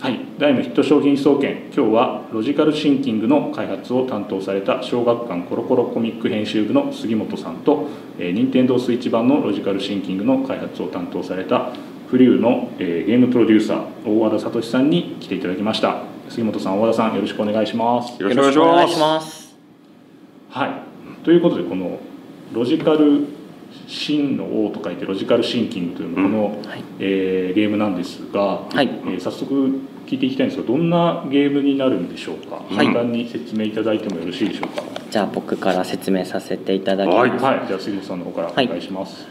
[0.00, 1.70] はい、ダイムヒット商品総研。
[1.76, 7.86] 今日はロジカルシンキングの開発を担当された小学館コロコロコミック編集部の杉本さんと、
[8.18, 11.72] えー、任天堂スイッチ版のロジカルシンキングの開発を担当された
[12.08, 16.04] フリューの、えー、ゲームプロデューサー大和田聡さんに来ていただきました。
[16.30, 18.22] 杉本さん大和田さんよろしくお願いします。
[18.22, 19.54] よろしくお願いします。
[20.48, 21.24] はい。
[21.24, 21.98] ということでこの
[22.54, 23.26] ロジカル
[23.86, 26.68] 真の王と書いてロジカルシンキングというこの、うん。
[26.68, 29.78] はい、えー、ゲームなんですが、はい、えー、早速
[30.10, 34.82] 聞いていきたいんですがどんなゲームになるんでしょうか、はい、簡単に説明いただいてもよろしいでしょうか？
[35.08, 39.28] じゃあ僕から説明させていただきます、はい、じゃあ杉本さんの方からお願いします、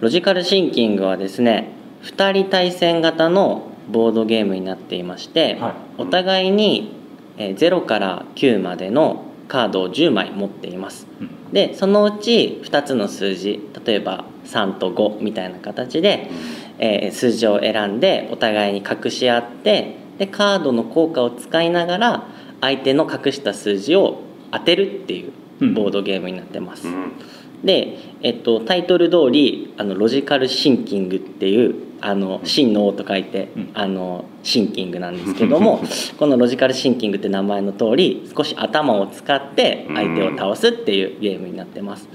[0.00, 1.70] ロジカルシンキングはですね
[2.02, 5.60] 2人対戦型のボードゲームになっていまして、
[5.98, 6.94] お互いに
[7.36, 11.52] 0から9までのカードを10枚持っています、うん。
[11.52, 16.30] でそのうち2つの数字例えば3と5みたいな形で、
[16.78, 22.26] えー、数字を選んでお互いに隠し合ってでカードの効果を使いながら
[22.60, 25.32] 相手の隠した数字を当てるっていう
[25.74, 26.88] ボードゲームになってます。
[26.88, 27.12] うん
[27.64, 35.82] で、えっと、タイトル通りありロジカルシンキングっていうあの真の王と書いて、うん、あのシンキングなんですけども
[36.18, 42.08] このロジカルシンキングって名前の通り少し頭を使って相手を倒すっていうゲームになってます。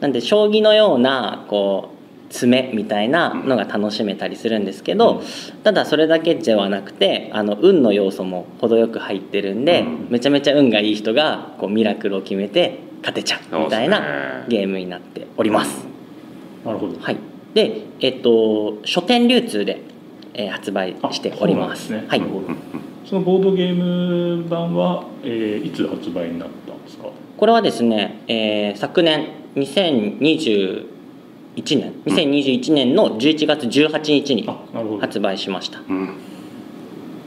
[0.00, 1.95] なんで将棋のようなこう
[2.28, 5.22] 爪みたいなのが楽しめたりするんですけど、
[5.62, 15.86] ただそれだけではなくてあの運の要素も程よく入ってるんで、めちゃめちゃ運がいい人がこうミラクルを決めて勝てちゃうみたいなゲームになっております。
[16.64, 16.98] なるほど。
[16.98, 17.16] はい。
[17.54, 19.82] で、えっと書店流通で、
[20.34, 21.86] えー、発売しております。
[21.86, 22.22] すね、はい。
[23.04, 23.74] そのボードゲー
[24.42, 27.08] ム版は、えー、いつ発売になったんですか？
[27.36, 29.28] これはですね、えー、昨年
[31.56, 31.92] 2021年。
[32.04, 34.48] 2021年の11月18日に
[35.00, 35.80] 発売しました。
[35.88, 36.16] うん、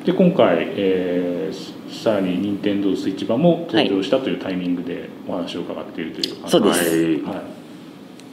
[0.05, 6.89] で今回、えー、さらに任天堂スイッチ版も登場したというタイミングでお話を伺っているという感じそうです、
[7.25, 7.58] はい、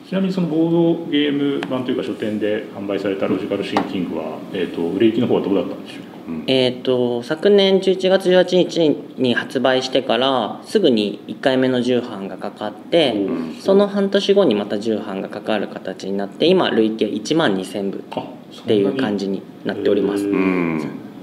[0.09, 8.78] ちなみにそのボードゲーム版というか書店で販売されたロジカルシンキングは、えーと、売れ行きの方はどうだったんでしょうか、うん、えーと、昨年11月18日
[9.21, 20.25] に発売してからすぐに1回目の重版がかかって、うん、その半年後にまた重版がかかる形になって今累計1万2000部っていう感じになっております。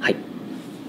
[0.01, 0.15] はい。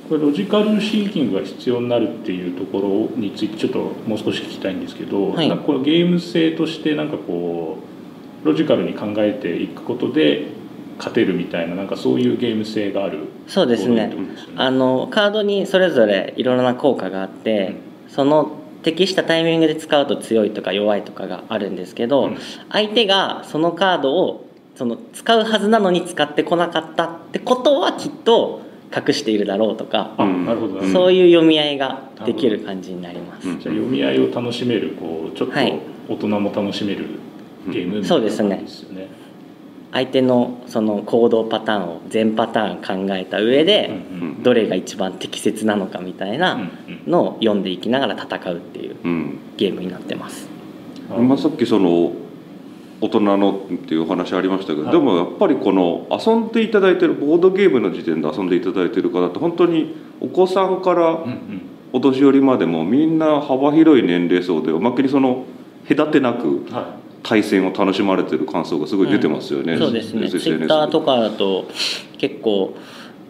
[0.08, 7.83] これロジカルシンキングが必要になるっていうところについてちょっともう少し聞きたいんですけど、はい、なんかこのゲーム性としてなんかこう
[8.44, 10.46] ロジカルに考えていくことで
[10.98, 14.16] 勝てるみたいななんかそういうゲーム性があるそうですね、ね、
[14.56, 17.74] あのカードにそれぞれいろいろな効果があって、
[18.06, 22.38] うん、その適したタイミングで使うと強いとか弱いとかがあるんですけど、うん、
[22.70, 28.62] 相手がそのカードをその使うはずなのに使ってこなかったってことはきっと
[28.94, 30.82] 隠しているだろうとか、なるほど。
[30.92, 33.42] そういう読み合いができる感じになります。
[33.42, 37.06] じゃあ読み合いを楽しめるこうちょっと大人も楽しめる
[37.68, 38.64] ゲーム、ね、そうですね。
[39.92, 43.92] 相手のその行動パターンを全パターン考えた上で
[44.42, 46.68] どれが一番適切なのかみたいな
[47.06, 48.96] のを読んでいきながら戦うっていう
[49.56, 50.48] ゲームになってます。
[51.08, 52.12] まあ、さっきその
[53.00, 61.24] 大人のっていうお話ありましたけど、はい、でもやっぱりこの遊んでいただいてるボードゲームの時点で遊んでいただいてる方って本当にお子さんから
[61.92, 65.44] お年寄りまでもみんな幅広い年齢層でおまけにその
[65.88, 66.66] 隔てなく
[67.24, 69.72] 対戦を楽しまれてる感想がすごい出てますよね。
[69.72, 70.28] うん、そうですね。
[70.28, 71.66] ツイッターとかだと
[72.18, 72.76] 結構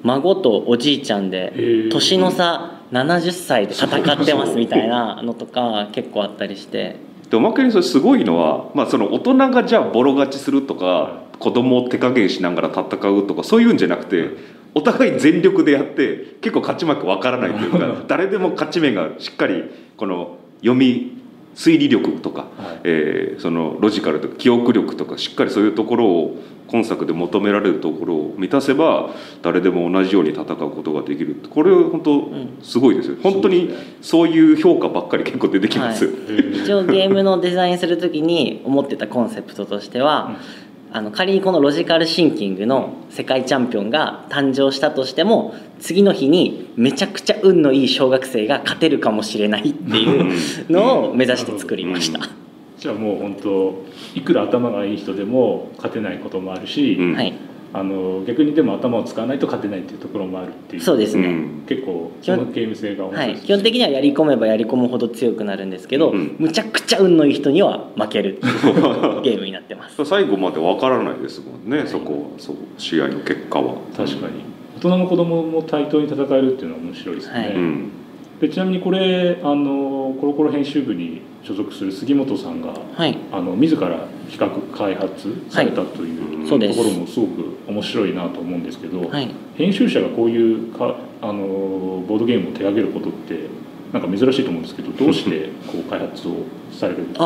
[0.02, 6.96] 孫とおじいちゃんで年の差70歳で戦ってますみたいな のとか結構あったりして。
[7.30, 14.28] でおまけにそれすごいのは、まあ、その大人がじゃあボロ勝ちするとか子供を手加減しながら戦うとかそういうんじゃなくて
[14.74, 19.64] お互い全力でやって結構勝ち負けわからないというか誰でも勝ち目がしっかり
[19.96, 21.23] この読み
[21.54, 29.10] 推理力とか、はい、えー、そのロジカルとか記憶力とかしっかりそういうところを今作で求められるところを満たせば
[29.42, 31.36] 誰でも同じように戦うことができる。
[31.50, 32.30] これ本当
[32.64, 36.14] すごいですよ、うん、本当にそういう評価ばっかり結構出てきます、はい、
[36.64, 40.36] 一応ゲームのデザインする時に思ってたコンセプトとしては、うん、
[40.96, 52.20] あの仮にこのロジカルシンキングの世界チャンピオンが誕生したとしても次の日にめちゃくちゃ運のいい小学生が勝てるかもしれないっていうのを目指して作りました。
[52.78, 57.16] じゃあもう本当いくら頭がいい人でも勝てないこともあるし、うん、
[57.76, 60.82] あの逆にでも頭を使わないと勝てないっていうところもあるっていう。
[60.82, 68.38] そうですね、結構そのゲーム性が、はい、基本的にはやり込めばやり込むほど強くなるんですけど、うん、むちゃくちゃ運のいい人には負ける
[69.24, 70.02] ゲームになってます。
[70.06, 72.18] 最後までわからないですもんね、はい、そこは。
[72.38, 72.56] そう。
[72.78, 73.74] 試合の結果は。
[73.96, 74.34] 確かに。
[74.76, 77.54] 大人も子供も対等に戦えるっていうのは面白いですね、はい。
[77.54, 77.90] うん
[78.40, 83.16] でちなみにこれあのコロコロ編集部に所属する杉本さんがはい。
[83.32, 89.30] あの自ら企画開発されたという、ところもすごく面白いなと思うんですけど、はい。
[89.56, 93.48] 編集者がこういうかあのボードゲームを手掛けることって
[93.92, 96.32] なんか珍しいと思うんですけどどうしてこう開発を
[96.72, 97.16] されるなっ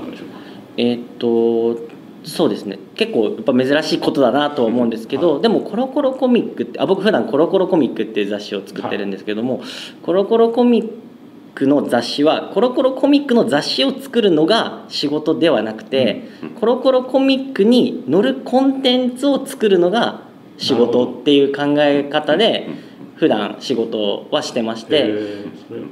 [0.00, 0.34] たんでしょうか？
[0.76, 1.93] えーっと
[2.24, 2.78] そうですね。
[2.94, 9.62] 結構やっぱ珍しいことだなとは思うんですけど、はでもコロコロコミックってあ僕普段コロコロコミックっていう雑誌を作ってるんですけども、
[10.02, 10.90] コロコロコミッ
[11.54, 20.22] クの雑誌はコロコロコミックの雑誌を作るのが仕事ではなくて、うんコロコロコミックに載るコンテンツを作るのが
[20.56, 22.68] 仕事っていう考え方で
[23.16, 25.44] 普段仕事はしてまして。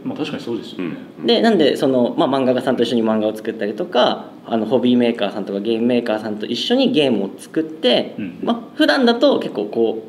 [0.05, 8.41] まあ、確かにそうですよね、でなんでその、まあ、漫画家さんと一緒に漫画を作ったりとかあのホビーメーカーさんとかゲームメーカーさんと一緒にゲームを作って、うん。
[8.43, 10.05] まあ普段だと結構こ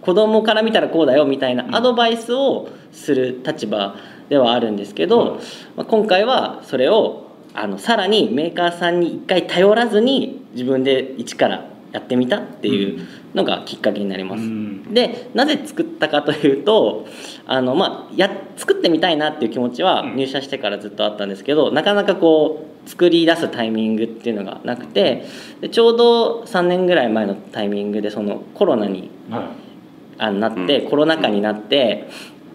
[0.00, 1.74] う子供から見たらこうだよみたいなうん。
[1.74, 3.96] アドバイスをする立場
[4.28, 5.30] ではあるんですけど、はい
[5.76, 14.42] まあ、今回はそれをあのさらにメーカーさんに一回頼らずに自分で一からやってみたっていうのがきっかけになります。
[14.42, 14.94] うん。
[14.94, 17.06] でなぜ作ったかというと
[17.46, 20.16] あの、まあ、や作ってみたいなっていう気持ちはうん。
[20.16, 25.24] 入社してからずっとあったんですけど、なかなかこう作り出すタイミングっていうのがなくて
[25.60, 29.44] でちょうど3年ぐらい前のタイミングでそのコロナにはい。
[30.18, 30.90] あなって、うん。
[30.90, 32.08] コロナ禍になって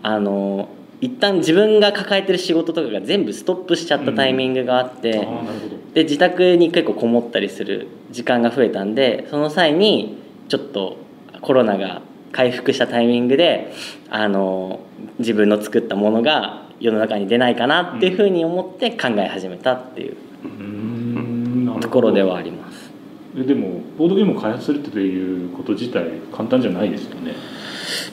[0.03, 0.69] あの
[0.99, 5.17] 一旦自分が抱えてる仕事とかが全部ストップしちゃったタイミングがあって。
[5.17, 5.77] ああなるほど。
[5.93, 10.97] で自宅に結構こもったりする時間が増えたんでその際にちょっと
[11.41, 12.01] コロナが
[12.31, 13.73] 回復したタイミングで
[14.09, 14.81] あの
[15.19, 22.91] 自分の作ったものが世の中に出ないかなっていうふうに思って考え始めたっていうところではあります。
[23.35, 27.35] えでもボードゲームを開発するっていうこと自体簡単じゃないですよね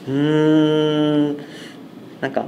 [0.07, 1.37] うーん
[2.21, 2.45] なんか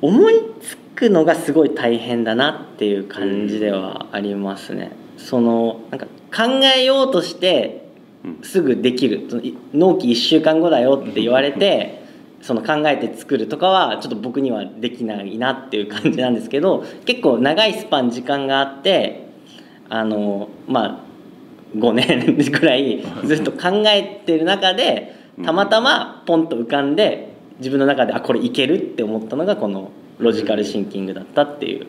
[0.00, 4.92] 思いつくのがすごい大変だなっていう感じではありますね。
[5.16, 7.87] そのなんか考えようとしてうん
[8.42, 9.28] すぐできる。
[9.72, 12.02] 納期1週間後だよって言われて
[12.42, 19.28] その考えて作るとかはちょっと僕にはできないなっていう感じなんですけど結構長いスパン時間があって
[19.88, 21.08] あのまあ
[21.76, 31.86] 5年ぐらいずっと考えてる中でたまたまポンと浮かんで自分の中であこれいけるって思ったのがこのロジカルシンキングだったっていう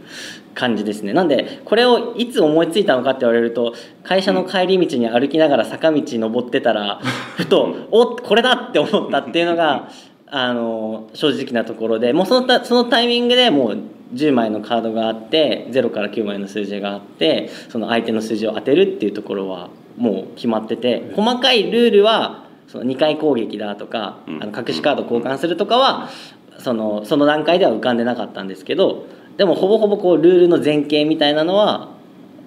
[0.54, 1.14] 感じですね。
[1.14, 3.74] なんでこれをいつ思いついたのかって言われると
[4.04, 7.00] 会社の帰り道に歩きながら坂道登ってたら
[7.38, 9.90] ふとおこれだって思ったっていうのが
[10.28, 13.78] あの正直なところでもうそのたそのタイミングでもう
[14.14, 24.44] 10枚のカードがあって0から9枚の数字があってその相手の数字を当てるっていうところはもう決まってて細かいルールはその2回攻撃だとかうん。
[24.44, 26.10] あの隠しカード交換するとかは
[26.60, 29.06] そのその段階では浮かんでなかったんですけど
[29.38, 31.90] でもほぼほぼこうルールの前景みたいなのは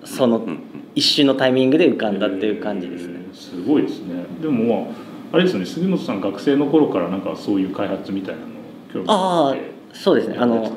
[0.05, 0.61] そのうんうん
[0.95, 3.15] 一瞬のタイミングで浮かんだっていう感じですね。
[3.17, 4.27] えーすごいですね。
[4.43, 4.95] でもまあ
[5.33, 5.67] あれですよね。
[5.67, 8.47] 杉本さん学生の頃からなんかそういう開発みたいなの
[8.93, 9.57] 興味ああ
[9.95, 10.37] そうですね。
[10.39, 10.71] あの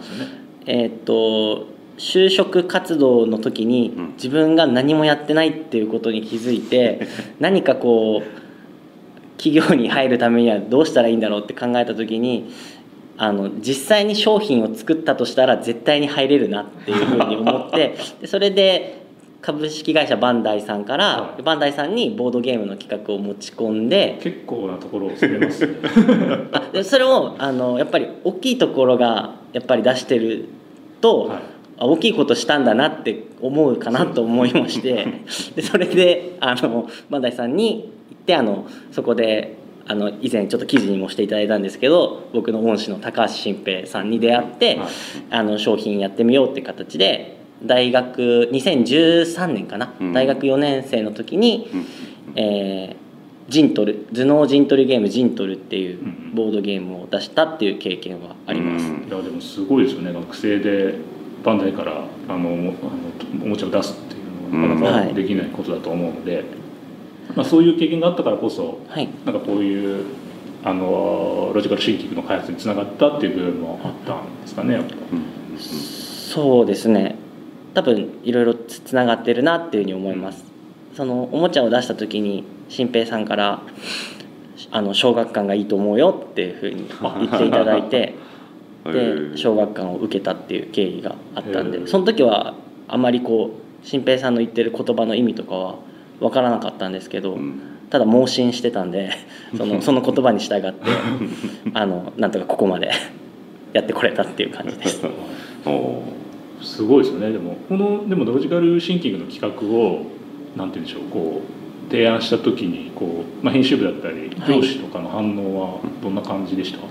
[0.65, 1.67] えーっと
[1.97, 4.13] 就職活動の時にうん。
[4.13, 7.07] 自分が何もやってないっていうことに気づいて
[7.41, 8.45] 何かこう
[9.37, 12.45] 企業に入るためにはどうしたらいいんだろうって考えた時に
[13.17, 19.05] あの実際に商品を作ったとしたら絶対に入れるなっていうふうに思って でそれで
[19.41, 21.43] 株式会社バンダイさんから、はい。
[21.43, 25.75] バンダイさんにボードゲームの企画を持ち込んで結構なところを攻めますね。
[26.51, 30.45] あでそれをあのやっぱり大きいところがやっぱり出してる
[30.99, 31.39] と、はい。
[31.77, 35.05] あ大きいことしたんだなって思うかなと思いまして。
[35.55, 44.89] でそれであのバンダイさんに行ってあのそこであの以前ちょっと記事にもしていただいたんですけど僕の恩師の高橋新平さんに出会って、はい。
[45.29, 50.13] あの商品やってみようって形で大学2013年かな、うん。
[50.13, 51.85] 大学4年生の時に、うん。
[52.35, 53.05] えー
[53.47, 59.07] ジントル頭脳陣取りゲームジントルっていううんボードゲームを出したっていう経験はあります、うん。
[59.07, 60.11] いやでもすごいですよね。
[60.11, 60.95] 学生で
[61.43, 64.17] バンダイからあのおもちゃを出すってい
[64.49, 65.07] うのはなかなうん。
[65.09, 66.43] かできないことだと思うので、
[67.35, 69.09] まあ、そういう経験があったからこそはい。
[69.25, 70.05] なんかこういう
[70.63, 74.73] あのロジカルシンキングの開発につながったっていう部分もあったんですかね。
[74.73, 77.15] やっぱうんそうですね。
[77.73, 80.43] 多分いろいろつつながってるなっていうふうに思います。
[80.95, 83.61] そのおもちゃを出した時に新平さんから
[84.71, 86.85] 「あの小学館がいいと思うよ」っていうふうに
[87.19, 92.53] 言っていただいてへでー小学館を受けたっていう経緯があったんでその時は
[92.87, 93.51] あまりこ
[93.83, 95.75] う新平さんの言ってる言葉の意味とかは
[96.19, 97.61] 分からなかったんですけど、うん。
[97.89, 99.11] ただ盲信してたんで
[99.55, 100.73] そのその言葉に従って
[101.73, 102.89] あのなんとかここまで
[103.73, 105.05] やってこれたっていう感じです。
[106.61, 107.31] すごいですよね。
[107.31, 110.01] でもこのでもロジカルシンキングの企画を
[110.57, 111.41] なんて言うんでしょうこ
[111.87, 116.87] う提案した時にこう、まあ、編集部だったり上司とかの反応はどんな感じでした、はい、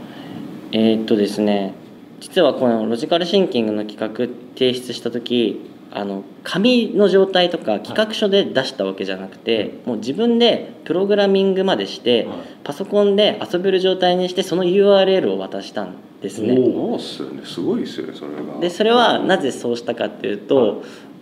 [0.72, 1.74] えー、っとですね
[2.20, 5.60] 実はこのロジカルシンキングの企画提出した時
[5.94, 16.58] あの紙の状態とか企画書で出したわけじゃなくて、はい、もう自分でプログラミングまでして、はい、パソコンで遊べる状態にしてその URL を渡したんですね。
[16.58, 17.42] おすね。
[17.44, 18.60] すごいですよねそれが。
[18.60, 20.78] でそれはなぜそうしたかっていうと、はい、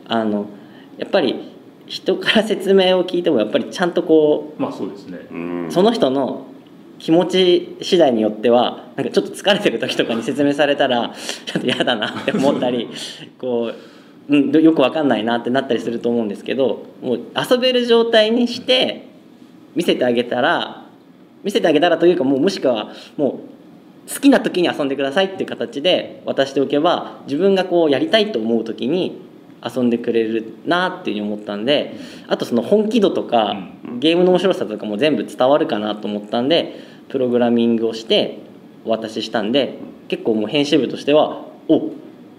[0.09, 0.47] あの
[0.97, 1.52] やっぱり
[1.87, 5.19] 人から説明を聞いてもやっぱりちゃんとこう,、まあそうですね、
[5.71, 6.47] その人の
[6.99, 11.12] 気持ち次第によってはなんかちょっと疲れてる時とかに説明されたら
[11.47, 12.88] ちょっと嫌だなって思ったり
[13.38, 13.92] こう、
[14.29, 19.09] うん、よく分かんないなってなったりすると思うんですけどもう遊べる状態にして
[19.75, 20.87] 見せてあげたら
[21.43, 23.41] 見せてあげたらというかもうもしくはも
[24.07, 29.21] う好きな時に遊んでくださいっていう形で渡しておけば自分がこうやりたいと思う時に
[29.64, 31.95] 遊んでくれるなっていうふうに思ったんで
[32.29, 33.57] あとその本気度とか
[33.99, 36.75] ゲームの面白さとかも全部伝わるかなと思ったんで
[37.09, 38.38] プログラミングをして
[38.85, 41.91] お渡ししたんで結構もう編集部としては「お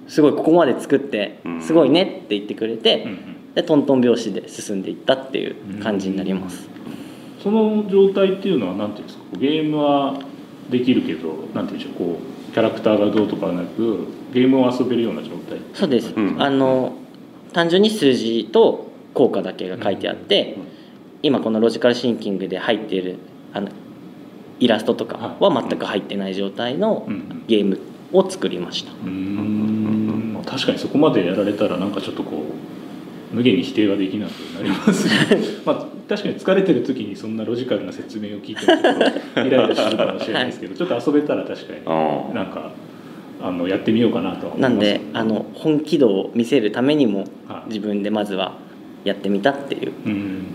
[0.07, 3.07] すごいここまで作ってすごいね」って言ってくれて
[3.55, 6.69] でトントン拍子で進んでいったっていう感じになります。
[7.41, 9.23] その状態っていうのは何ていうんですか？
[9.37, 10.19] ゲームは
[10.69, 11.93] できるけどなんていうんでしょう？
[11.93, 12.19] こ
[12.49, 15.59] うキャラクターがどうとかなくゲームを遊べるような状態？
[15.73, 16.93] そうです、うん、あの
[17.51, 20.63] 単純に数字と効果だけが書いてあって、うん、
[21.21, 23.17] 今このロジカルシンキングで入っている
[23.53, 23.69] あの
[24.59, 27.07] イラストとかは全く入ってない状態の
[27.47, 27.79] ゲーム
[28.13, 29.72] を作りました、うん、
[30.53, 32.45] 確かにそこまでやられたらなんかちょっとこ
[33.31, 35.07] う無限に否定はできなくなります
[35.65, 42.71] まあ確かに疲れてる時にそんなロジカルな説明を聞いてもイライラするかもしれないですけど、はい、ちょっと遊べたら確かになんか
[43.41, 44.69] あのやってみようかなとは思います。
[44.69, 47.25] なんであの本気度を見せるためにも
[47.67, 48.57] 自分でまずは
[49.03, 49.91] やってみたっていう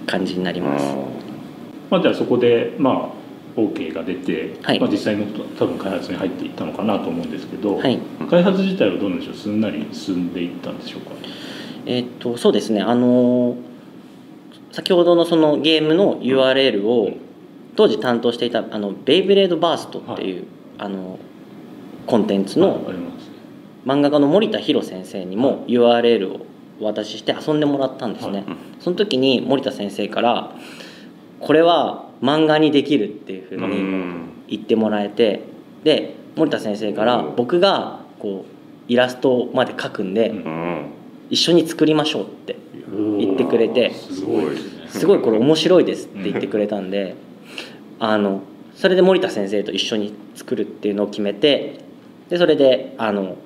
[0.07, 1.03] 感じになります、うん、
[1.91, 3.18] まあ、じゃあそこでまあ
[3.57, 5.27] OK が出て、はい、まあ、実際の
[5.59, 7.99] 多分開発に入っていったのかなと思うんですけど、はい、
[8.31, 11.13] 開発自体はどうなんでしょうすんなり進んでいったんでしょうか？
[11.87, 12.83] えー、っとそうですね。
[12.83, 13.57] あの
[14.73, 17.11] 先ほどのそのゲームの URL を
[17.75, 20.47] 当時担当していたあのベイブレードバーストっていう、
[20.79, 21.19] あの
[22.07, 22.91] コンテンツの
[23.85, 26.47] 漫画家の森田博先生にも URL を
[26.81, 28.45] お渡しして遊んでもらったんですね、
[28.81, 30.55] その時に森田先生から
[31.41, 35.43] これは漫画にできるっていうふうに言ってもらえて
[35.85, 40.33] で森田先生から僕がこうイラストまで描くんで
[41.31, 42.57] 一緒に作りましょうって
[43.19, 47.15] 言ってくれてすごいこれ面白いですって言ってくれたんで
[48.01, 48.43] あの
[48.75, 51.79] それで森田先生と一緒に作るっていうのを決めて
[52.29, 53.37] でそれであの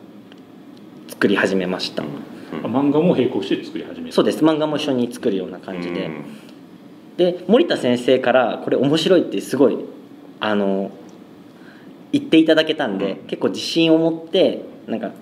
[1.09, 2.03] 作り始めました、
[2.63, 4.45] 漫画も並行して作り始めそうです。
[4.45, 6.11] 漫画も一緒に作るような感じで、
[7.17, 9.79] で森田先生からこれ面白いってすごい
[10.41, 10.91] あの
[12.13, 15.13] 言っていただけたんで、結構自信を持ってなんか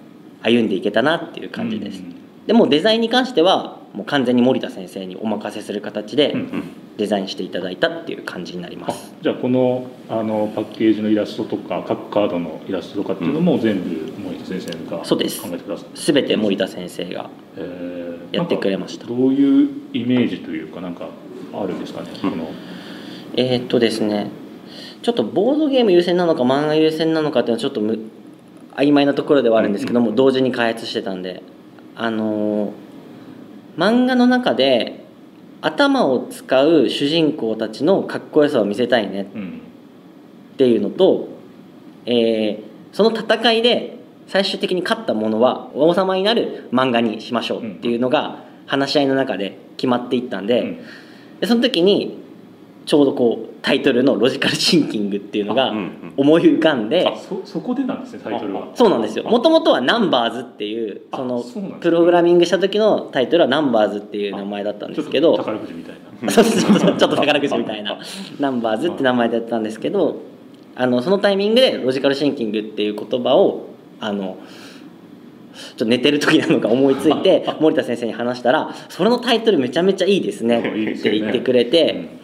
[0.42, 2.02] 歩んでいけたなっていう感じです、
[2.46, 6.34] でもデザインに関してはもう完全に森田先生にお任せする形で
[6.96, 17.30] デザインしていただいたっていう感じになります、じゃあこのあのパッケージのイラストとか各カードのイラストとかっていうのも全部森田先生が考えてくださって全て森田先生が
[18.32, 21.08] やってくれました、えー、どういうイメージというかなんか
[21.52, 22.48] あるんですかね、この。
[23.36, 24.30] えー、っとですね
[25.02, 27.98] ちょっとボードゲーム優先なのか漫画優先なのかっていうのはちょっとむ
[28.76, 31.42] 曖昧なところではあるんですけども、同時に開発してたんで
[31.96, 32.72] あの
[33.76, 35.04] 漫画の中で
[35.60, 41.28] 頭を使う主人公たちのかっこよさを見せたいねっていうのと、
[42.06, 50.78] えー、その戦いで最終的に勝ったものは王様になる漫画にしましょうっていうのが話し合いの中で決まっていったんで
[51.40, 52.18] でその時に
[52.86, 55.72] ちょうどこうタイトルの「ロジカルシンキング」っていうのが
[56.16, 58.68] 思い浮かんで、そそこでなんですねタイトルは。
[58.74, 59.24] そうなんですよ。
[59.24, 61.44] もともとは「ナンバーズ」っていうその
[61.80, 66.00] プログラミングした時のタイトルは「ナンバーズ」っていう名前だったんですけど宝くじみたいな。
[66.30, 67.98] ちょっと宝くじみたいな
[68.40, 70.16] 「ナンバーズ」って名前でやったんですけど
[70.74, 73.66] あのそのタイミングで「ロジカルシンキング」っていう言葉を
[74.00, 74.36] あの
[75.60, 80.58] ちょっと寝てる時なのか思いついて 森田先生に話したら「それのタイトルめちゃめちゃいいですね」
[80.96, 82.20] って言ってくれて。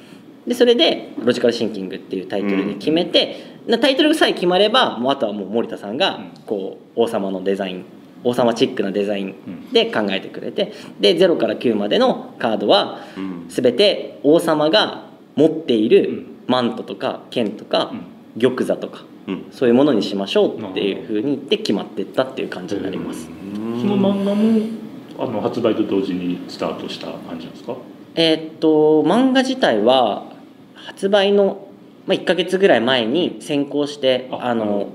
[0.46, 3.34] でそれで「ロジカルシンキング」っていうタイトルに決めて、
[3.66, 7.84] うん、タイトルさえ決まればもうあとはもう森田さんがこう王様のデザイン
[8.22, 9.34] 王様チックなデザイン
[9.72, 13.00] で考えてくれてで0から9までのカードは
[13.48, 17.92] 全て王様が持っているマントとか剣とか
[18.40, 19.15] 玉座とか、うん
[19.50, 23.26] そういうものにしましょうっていうふうに言って決まってったっていう感じになります。
[23.26, 23.30] そ
[23.86, 24.60] の漫画も
[25.18, 27.76] あの発売と同時にスタートした感じなんですか？
[28.14, 30.24] えーっと漫画自体は
[30.74, 31.68] 発売の、
[32.06, 34.38] まあ、1か月ぐらい前に先行してあ。
[34.42, 34.88] あの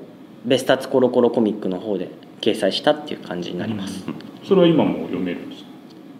[0.43, 2.09] ベスタツコロコロコミックの方で
[2.41, 4.03] 掲載したっていう感じになります。
[4.43, 5.69] それは今も読めるんですか？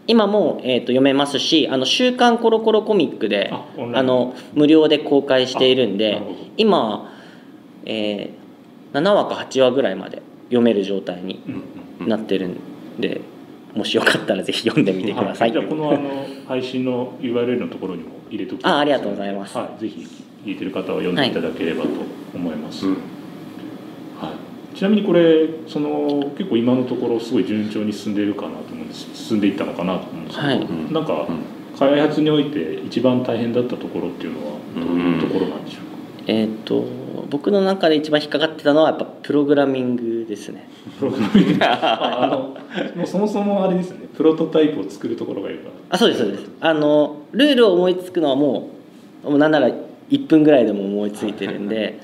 [0.08, 4.04] 今も、えー、と読めますし「あの週刊コロコロコミックで」あオンライン。
[4.04, 6.22] あの無料で公開しているんで
[6.58, 7.12] 今、
[7.86, 8.42] えー
[8.94, 11.42] 7話か8話ぐらいまで読める状態に
[12.00, 12.58] うんなってるん
[13.00, 13.22] で、
[13.76, 15.52] もしよかったらぜひ読んでみてください。
[15.52, 19.58] じゃあこのあの配信の URL のところにも入れておきあありがとうございます。
[19.58, 20.08] はい、ぜひ
[20.44, 21.90] 聞いてる方は読んでいただければと
[22.34, 22.94] 思います、うん。
[24.20, 24.34] は
[24.74, 29.08] い、ちなみにこれその結構今のところすごい順調に進んでいるかなと思うんです。
[29.14, 30.58] 進んでいったのかなと思うんですけど、はい。
[30.60, 31.62] うんなんかうん。
[31.78, 36.86] 開発において一番大変だったところっていうのはどういうところなんでしょうか、えー、と
[37.30, 40.70] 僕の中で一番引っかかってたのはやっぱプログラミングですね。
[41.00, 42.38] プログラミングああの
[42.96, 44.08] もうそもそもあれですね。
[44.16, 45.72] プロトタイプを作るところがいるから。
[45.90, 46.46] あそうですそうです。
[46.60, 48.70] あのルールを思いつくのはも
[49.24, 49.70] うもうなんなら
[50.10, 52.00] 1分ぐらいでも思いついてるんで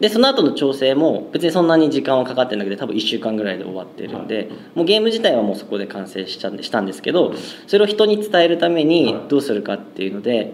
[0.00, 7.34] でその後の調整も別にそんなに時間はかかってなくて多分1週間ぐらいで終わってるんで、はいもうゲーム自体はもうそこで完成したんでしたんですけど
[7.66, 9.28] それを人に伝えるためにはい。
[9.28, 10.52] どうするかっていうので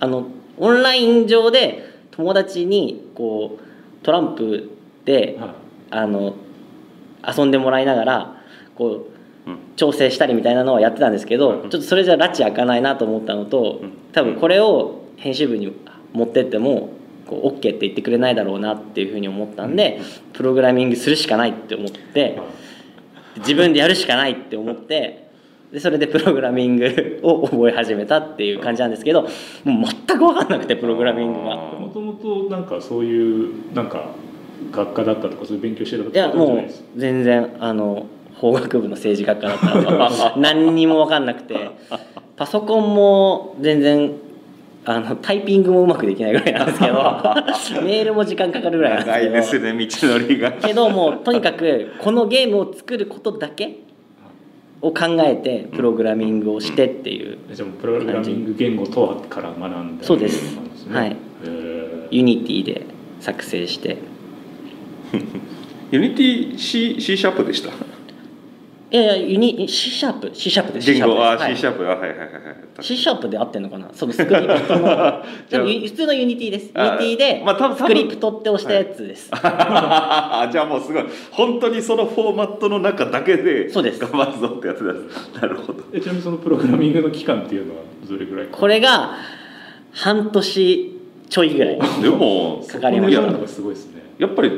[0.00, 1.87] あのオンライン上で
[2.18, 4.70] 友達にこうトランプ
[5.06, 5.50] ではい。
[5.90, 6.34] あの
[7.26, 8.42] 遊んでもらいながら
[8.76, 9.08] こ
[9.46, 9.58] ううん。
[9.76, 11.70] 調整したりみたいなのはやってたんですけど、うん。
[11.70, 13.92] ちょっとそれじゃ拉致開かないなと思ったのと、うん。
[14.12, 15.74] 多分これを編集部に
[16.12, 16.90] 持ってっても
[17.26, 20.00] こう OK って言ってくれないだろうなっていうふうに思ったんで、
[20.32, 22.40] プログラミングするしかないって思って
[23.38, 25.27] 自分でやるしかないって思って
[25.72, 29.30] でそれでプログラミングを覚え始めたっていう感じなんですけどもう
[29.64, 31.56] 全く分かんなくてプログラミングが。
[31.56, 34.10] もともとなんかそういうなんか
[34.72, 41.70] 学科だったとかそういう勉強してたといやかいうことじゃなもいう全然あの法学部の政治学科だったら 何にも分かんなくて
[42.36, 44.12] パソコンも全然
[44.84, 46.94] あのタイピングもうまくできないぐらいなんですけど
[47.84, 49.64] メールも時間かかるぐらいなん長いですけど。
[49.64, 50.52] ですね道のりが。
[50.52, 53.80] けどもうとにかくこのゲームを作ることだけ
[54.80, 60.56] を考えてプログラミングをしてっていうじゃプログラミング言語とはから学んでそうです。
[60.90, 61.16] はい
[62.10, 62.86] ユニティで
[63.20, 63.98] 作成して。
[65.90, 67.70] ユニティ C, C シャープでした
[68.90, 70.90] いやいやユニ C シャープ C シャープです。
[70.90, 71.54] 言語あはい。
[71.54, 72.82] C シャープあはいはいはいはい。
[72.82, 73.88] C シャープで合ってんのかな？
[73.92, 74.46] そのスクリプ。
[74.66, 76.62] ト のでも普通のユニティです。
[76.64, 81.04] ユニテあィでまあ多分スクリプトって押したやつです、じゃあもうすごい。
[81.30, 84.00] 本当にそのフォーマットの中だけでそうです。
[84.00, 85.82] 頑張るぞってやつですなるほど。
[85.92, 89.16] えちなみにそのプログラミングの期間っていうのはどれぐらいこれが
[89.92, 90.94] 半年
[91.28, 93.32] ちょいぐらいでもかかりましたそこのやる。
[93.32, 94.02] のがすごいですね。
[94.18, 94.50] やっぱり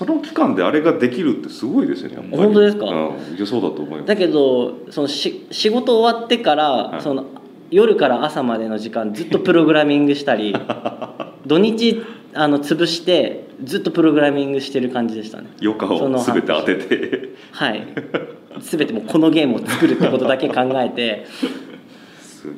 [0.00, 2.86] その期間であれができるってすごいですよね本当ですか？
[2.86, 3.36] うん。
[3.36, 4.06] いやそうだと思います。
[4.06, 7.02] だけどそのし仕事終わってから、い。
[7.02, 7.26] その
[7.70, 10.56] 夜から朝までの時間ずっとプログラミングしたり
[11.46, 15.48] 土日あの潰してずっとプログラミングしてる感じでしたね。
[15.62, 17.34] 余暇を全て当てて。
[17.52, 17.86] はい。
[18.60, 21.26] 全てもうこのゲームを作るってことだけ考えて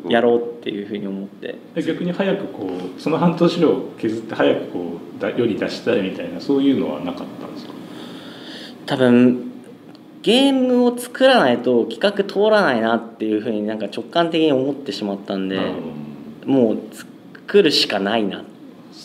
[0.08, 0.82] やろうってい。
[0.82, 7.72] うふうに思ってで逆に早くこうその半年を削って早くこうだ世に出したいみたいなそういうのはなかったんですか？
[8.86, 9.52] 多分
[10.22, 15.60] ゲームを作らないと企画通らないなっていうふうになんか直感的に思ってしまったんで
[16.44, 18.44] もう作るしかないなっ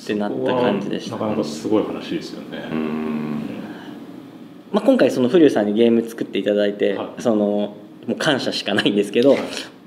[0.05, 1.15] てなった感じでした。
[1.15, 3.41] なかなかすごい話ですよね、うん。
[4.71, 7.21] まあ、今回そのフリューさんにゲーム作っていただいて、はい。
[7.21, 7.75] そのも
[8.09, 9.35] う感謝しかないんですけど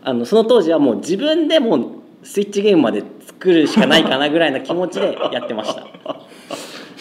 [0.03, 1.87] あのその当時はもう自分でもう
[2.23, 5.87] スイッチゲームまで作るしかないかなぐらいな気持ちでやってました。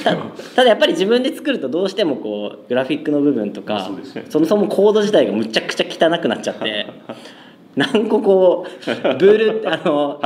[0.04, 6.88] たただやっぱり自分で作るとどうしてもこうグラフィックの部分とかまあそもそもコード自体がむちゃくちゃ汚くなっちゃって
[7.76, 10.20] 何個こうブールあの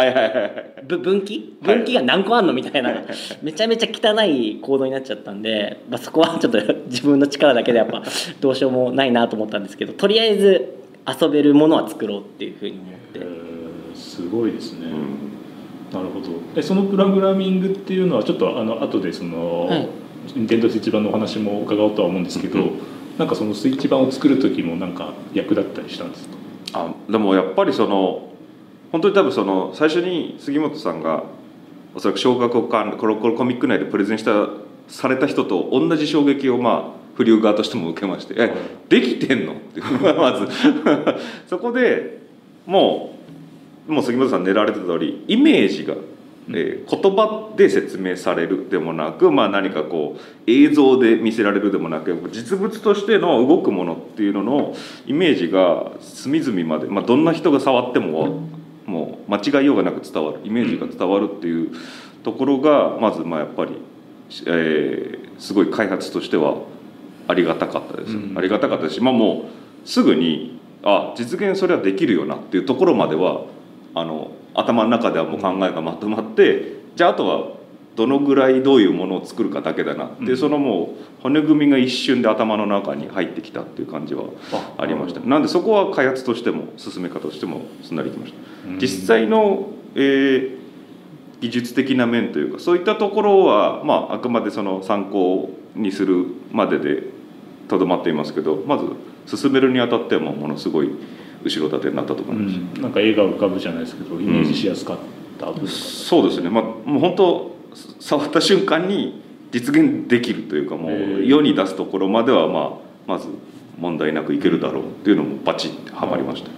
[0.97, 1.93] 分岐はい分岐？
[1.95, 3.03] が何個あんのみたいな
[3.41, 8.03] めちゃめちゃ汚い行動になっちゃったんで、まあ、そこはちょっと自分の力だけでやっぱ
[8.41, 13.19] どうしようもないなと思ったんですけどとりあえず遊べるものは作ろうっていうふうに思って。
[13.19, 13.53] えー
[13.95, 15.93] すごいですね、うん。
[15.93, 16.39] なるほど。
[16.55, 19.87] えそのプログラミングっていうのはちょっとあの後でその、はい。
[20.35, 22.71] 任天堂スイッチ版のお話も伺おうとは思うんですけど、うん。
[23.17, 26.35] なんかそのスイッチ版を作る時もなんか役立ったりしたんですか？
[26.73, 28.29] あでもやっぱりその
[28.91, 31.23] 本当に多分その最初に杉本さんが
[31.93, 34.47] おそらく小学校間コロコロコミック内でプレゼンした
[34.87, 38.54] された人と同じ衝撃をまあ不良側としても受けまして「え
[38.89, 39.86] できてんの?」っていう
[40.17, 40.47] まず
[41.47, 42.19] そこで
[42.65, 43.15] も
[43.88, 45.95] うもう杉本さん練られてた通りイメージが
[46.49, 58.41] えー、言葉で説明されるでもなく、まあ、何かこう映像で見せられるでもなく実物としての動くものっていうののイメージが隅々まで、まあ、どんな人が触っても
[58.86, 61.71] もう間違いようがなく伝わるイメージが伝わるっていう
[62.23, 63.78] ところがまずまあやっぱり、
[64.45, 66.58] えー、すごい開発としては
[67.27, 69.49] ありがたかったです、うん、ありがたかったし、まあ、も
[69.86, 73.45] うすぐにあ実現それはできるよなっていうところまでは
[73.95, 77.53] あの頭の中ではもう考えがまとまってじゃああとは
[77.95, 84.25] どのぐらいどういうものを作るかだけだなって、うん、そのもう骨組みが一瞬で頭の中に入ってきたっていう感じは
[84.77, 85.19] ありました。
[85.21, 90.57] なんでそこは開発としても進め方としてもすんなりいきました、うん、実際の、えー、
[91.41, 97.03] 技術的な面というかそういったところは、まあ、あくまでその参考にするまでで
[97.67, 100.89] とどまっていますけどまず進めるにあたってもものすごい
[101.43, 106.49] 後ろ盾になったと思います、うん、なんか映画浮かぶじゃないですけどイメージしやすかったうん、そうですね。
[106.49, 107.56] まあもう本当
[107.99, 109.21] 触った瞬間に
[109.52, 113.28] 実現できるというかもう世に出すところまでは、まあ、まず
[113.78, 116.49] 問題なくいけるだろうっていうのもバチッてはまりました、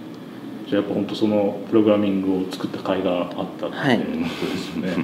[0.68, 4.96] じゃあやっぱ本当そのプログラミングを作った甲斐があったっていうことですよね、はい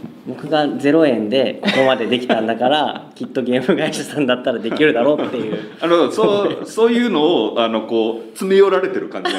[0.26, 5.58] 僕が0円でここまでできたんだからきっとゲーム会社さんだったらできるだろうっていう。
[5.80, 9.30] あのそうそういうのをあのこう詰め寄られてる感じ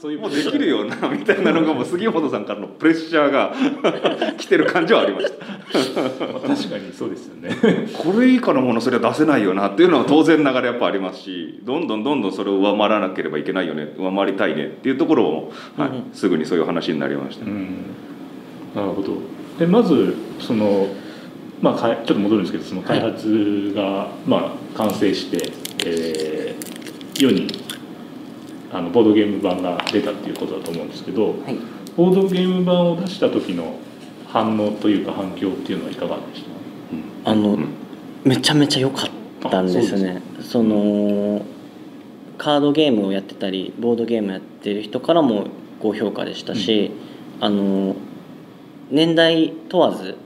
[0.00, 3.52] そういうもうできるよなみたいなのがもう杉本さんからのプレッシャーが
[4.36, 5.46] 来てる感じはありました。
[5.68, 7.50] 確かにそうですよね。
[7.96, 17.94] これ以下のものそれは出せないよなっていうのは当然ながらやっぱありますしどんどんどんどんそれを上回らなければいけないよね上回りたいねっていうところも、はい、うん、すぐにそういう話になりました、うん、
[18.74, 20.86] なるほどでまずその、
[21.60, 24.36] まあ、ちょっと戻るんですけどその開発が、はい、ま
[24.74, 25.52] あ、完成して、
[25.84, 27.48] えー、世に
[28.72, 31.56] あのボードゲーム版が出たっていうことだと思うんですけど、はい、
[31.96, 33.78] ボードゲーム版を出した時の
[34.28, 36.44] 反応というか反響っていうのはいかがでし
[37.24, 37.68] た、あの、うん、
[38.24, 39.10] めちゃめちゃ良かっ
[39.50, 40.20] たんですね。
[40.42, 41.42] その
[42.36, 45.46] カードゲームをやってたりボードゲームやってる人からも
[45.80, 46.92] 高評価でしたし、
[47.38, 47.96] うん、あの
[48.90, 50.16] 年代問わず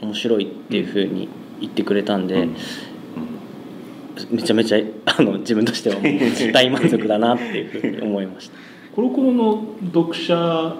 [0.00, 1.28] 面白いっていうふうに
[1.60, 2.48] 言ってくれたんで、
[4.30, 5.96] めちゃめちゃあの自分としては
[6.52, 8.56] 大満足だなっていうふうに思いました。
[8.94, 10.74] コロコロの読者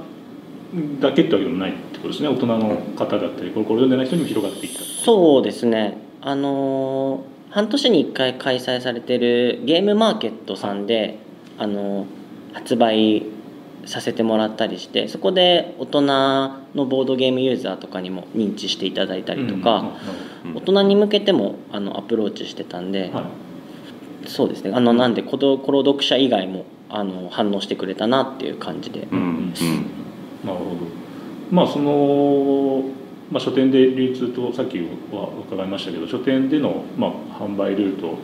[1.01, 2.29] だけってわけでもないってことですね。
[2.29, 4.81] 大人の方だったりコロコロ読んでない人にも広がっていった。
[4.83, 5.99] そうですね。
[6.21, 11.19] あの半年に1回開催されてるゲームマーケットさんで、
[11.59, 12.07] あの
[12.53, 13.23] 発売
[13.87, 19.93] させてもらったりしてそこで大人のボードゲームユーザーとかにも認知していただいたりとか、
[20.55, 23.31] 大人に向けてもあのアプローチしてたんで、は
[24.25, 24.73] い、そうですね。
[24.75, 29.09] あのなんでコロ読者以外もあの反応してくれたなっていう感じで。
[29.11, 29.19] うん。
[29.19, 29.55] うん、
[30.45, 30.77] なるほど。
[31.51, 32.85] まあその
[33.31, 34.79] まあ、書店で流通とさっき
[35.11, 38.17] は伺いましたけど書店での、まあ、販売ルート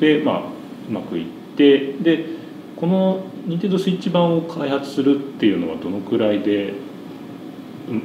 [0.00, 0.42] で、はい、まあ、
[0.88, 2.24] うまくいってで
[2.76, 6.72] この任天堂スイッチ版を開発するっていうのはどのくらいで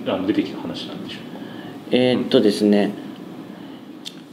[0.08, 1.40] あの出てきた話なんでしょうか？
[1.92, 2.94] えー、っとですね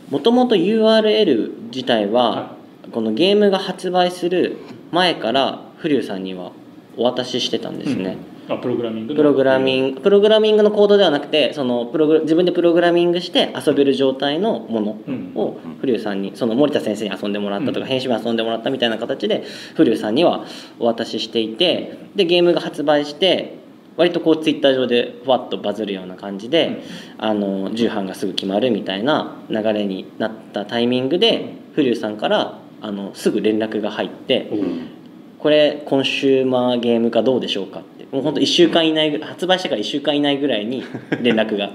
[0.08, 2.56] もともと URL 自体は、
[2.92, 4.58] このゲームが発売する
[4.90, 6.52] 前からフリューさんには
[6.98, 10.00] お渡ししてたんですね、うんあプログラミングプログラミング。
[10.00, 14.90] プログラミングのコードではなくてそのプログ自分でプログラミングして遊べる状態のもの
[15.34, 20.44] をフリューさんにその森田先生に遊んでもらったとか編集部遊んでもらったみたいな形でフリューさんには
[20.78, 23.60] お渡ししていてでゲームが発売して
[23.96, 26.82] 割とこうツイッター上でふわっとバズるような感じで、
[27.18, 34.50] あの重版がすぐ決まるみたいな流れになったタイミングでフリューさんからあのすぐ連絡が入って
[35.38, 40.84] 「これコンシューマーゲーム化どうでしょうか?」もう本当1週間以内発売してから1週間以内ぐらいに
[41.22, 41.70] 連絡が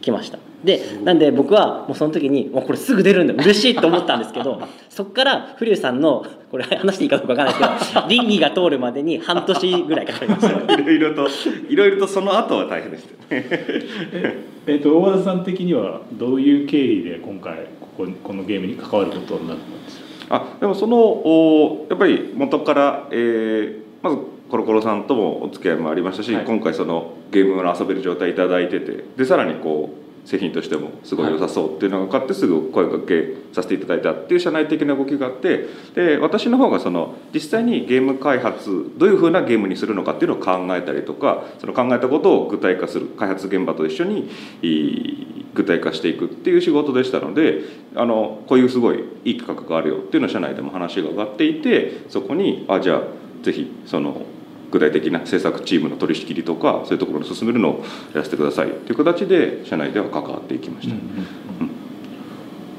[0.00, 0.38] 来ました。
[0.64, 10.74] でなんで僕はもうその時にもうこれすぐ出るんだ嬉しいと思ったんですけど そこから古生さんのこれ話していいかどうか分からないですけど 倫理が通るまでに半年ぐらいかかりました。
[10.74, 11.28] いろいろと
[11.68, 20.36] いろいろとその後は大変でしたえっと大和田さん的にはどういう経緯で今回こここのゲームに関わることになったんですか？
[20.36, 24.16] あでもそのおやっぱり元から、えー、まず
[24.54, 29.90] コロコロさんともお付き合いもありましたし、はい、今回そのゲームの遊べる状態頂いててでさらにこ
[30.24, 44.30] う製品としてもすごい良さそうっていうのが分かってすぐ声かけさせていただいたっていう社内的な動きがあってで私の方がその実際にゲーム開発どういうふうなゲームにするのかっていうのを考えたりとかその考えたことを具体化する開発現場と一緒に
[45.52, 47.62] 具体化していくっていう仕事でしたので
[47.96, 53.02] あのこういうすごいいい企画があるよっていうのを社内でも話が上がっていてそこにあじゃあ
[53.42, 54.22] ぜひその
[54.74, 58.70] 具体的な制作チームの取り仕切りとかそういうところに進めるのをやらせてください。
[58.72, 60.94] という形で社内では関わっていきました。
[60.94, 61.00] うん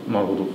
[0.07, 0.45] うん、なるほど。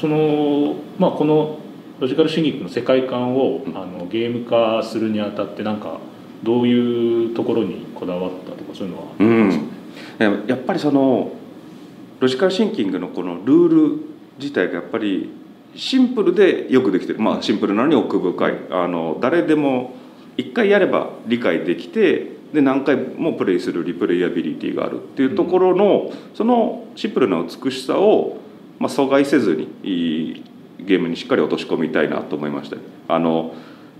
[0.00, 1.58] その、まあ、この
[2.00, 5.98] ロジカルシンキングの世界観を、あのゲーム化するにあたってなんか
[6.42, 9.64] どういうところにこだわったとかそういうのはありますか、
[10.20, 11.32] うん、やっぱりその
[12.20, 14.00] ロジカルシンキングのこのルール
[14.38, 15.30] 自体がやっぱり
[15.74, 17.18] シンプルでよくできてる。
[17.18, 18.54] まあシンプルなのに奥深い。
[18.70, 19.92] あの誰でも
[20.38, 28.38] 一回やれば理解できてで何回もプレイするリプレイアビリティがあるっていうところの、そのシンプルな美しさを、
[28.78, 30.42] まあ、阻害せずに
[30.80, 32.78] ゲームにしっかり落とし込みたいなと思いました。
[33.08, 33.54] あの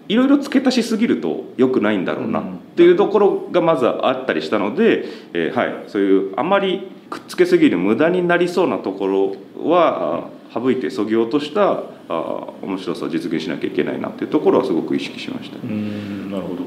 [0.09, 2.45] いろいろ付け足しすぎると良くないんだろうなっ
[2.77, 5.85] ていうところがまずあったりしたので、えー、はい。
[5.89, 9.37] そういうあまりくっつけすぎる無駄になりそうなところ
[9.71, 15.59] は省いてそぎ落としたあ面白さを実現しなきゃいけないなっていうところはすごく意識しました。
[15.59, 16.63] うんなるほど。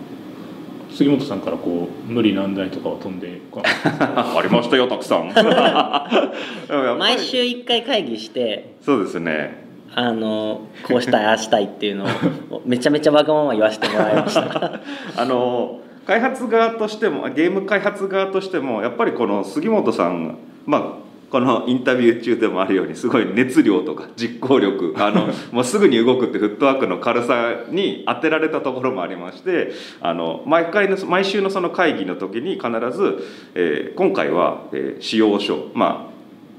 [0.92, 5.32] 杉本さんからこう無理難題とかは飛んで ありましたよたくさん。
[7.00, 14.80] 毎週1回会議してそうですねあのこうしたいああしたいっていうのをめちゃめちゃわがまま言わせてもらいました。
[15.18, 21.02] あの開発側としてもゲーム開発側としてもやっぱりこの杉本さんまあ
[21.32, 33.24] このインタビュー中でもあるようにすごい熱量とか実行力あの もうすぐに動くってフットワークの軽さに当てられたところもありましてあの毎回の毎週のその会議の時に必ず、
[33.56, 36.12] えー、今回は、えー、使用書まあ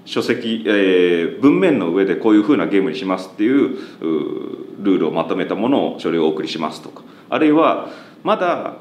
[0.05, 3.79] 書籍、えー、文面の上でこういうふうなゲームにしますっていう
[4.81, 7.03] ルールをまとめたものを書類をお送りしますとか。
[7.31, 7.89] あるいは
[8.25, 8.77] まだ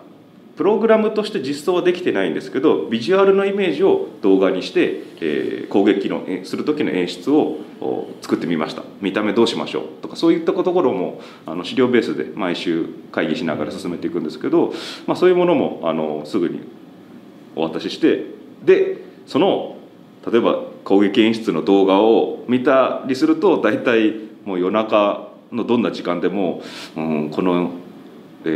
[0.57, 7.57] プログラムとして実装はできてないんですけどビジュアルのイメージを動画にして、えー、攻撃のする時の演出を
[8.21, 8.84] 作ってみました。
[8.99, 14.73] 見た目どうしましょうとかそういったところもあの資料ベースで毎週会議しながら進めていくんですけど、
[15.07, 16.62] まあ、そういうものもあのすぐに
[17.55, 18.25] お渡しして
[18.63, 19.70] でその
[20.29, 24.13] 例えば攻撃演出の動画を見たりすると大体
[24.45, 26.62] もう夜中のどんな時間でも、
[26.95, 27.71] うん、この、
[28.45, 28.47] え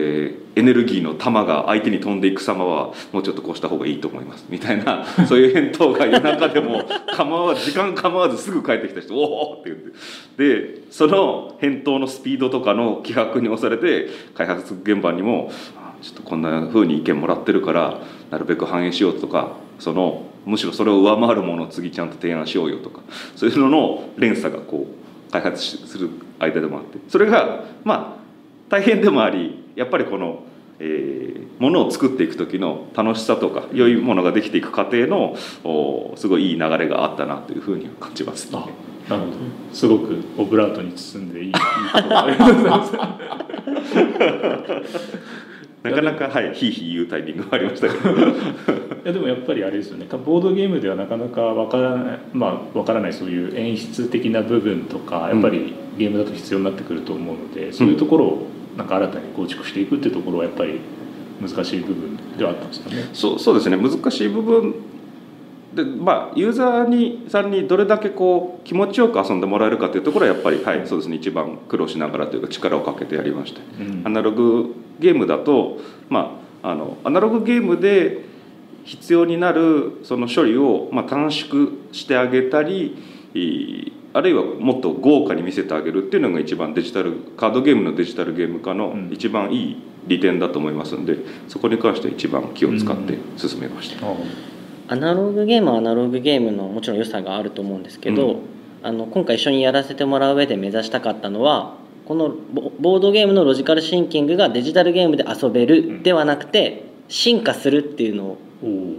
[0.56, 6.84] ー、エネルギーの玉が相手に飛んでいく様はもうちょっとこうした方がいいと思いますみたいな そういう返答が夜中でも
[7.16, 9.92] 構わ時間構わずすぐ帰ってきた人「おお!」って言って
[10.38, 15.52] でその返答のスピードとかの気迫に押されて開発現場にも
[16.02, 18.00] ちょっとこんな風に意見もらってるから
[18.30, 23.02] なるべく反映しようとかそのむしろそれを上回るものを次ちゃんと提案しようよとか
[23.36, 28.26] そういうのの連鎖がこう開発する間でもあってそれがまあ
[28.70, 30.44] 大変でもありやっぱりこの、
[30.80, 38.60] えー、ものを作っていく時の楽しさとか良いものができていく過程のおすごいいい流れがあったなというふうに感じます、ね、
[39.10, 39.34] なるほど。
[39.74, 41.60] すごくオブラートに包んでいいいいこ
[42.02, 42.70] とありがとうござい。
[42.70, 42.94] ま す
[45.90, 48.10] なかなかはいひいひい言うタイミングがありましたけど。
[48.12, 50.08] いやでもやっぱりあれですよね。
[50.08, 60.80] ボードゲームではなかなかわからないまあわからないそういう演出的な部分とかやっぱりゲームだと必要になってくると思うので、うん、そういうところをなんか新たに構築していくっていうところはやっぱり
[61.40, 63.10] 難しい部分ではあったんですかね。
[63.14, 63.78] そうそうですね。
[63.78, 64.74] 難しい部分
[65.76, 71.18] でまあユーザーにさんにどれだけこう気持ちよく遊んでもらえるかというところはやっぱりはいそうですね。
[71.18, 75.78] 一番苦労しながらというか力をかけてやりました、うん、アナログゲームだと
[76.10, 78.24] まああのアナログゲームで
[78.86, 94.08] 必要になるその処理を、まあ、短縮してあげたりあるいはもっと豪華に見せてあげるっていうのが一番デジタルカードゲームのデジタルゲーム化の一番いい利点だと思いますんでそこに関して一番気を使って進めました。
[94.08, 94.55] うん
[94.88, 98.40] アナログゲームはアナログゲームのもちろん良さがあると思うんですけど、うん、
[98.84, 108.38] あの今回一緒にやらせてもらう上で目指したかったのはこのボードゲームのロジカルシンキングがデジタルゲームで遊べるではなくて進化するっていうのを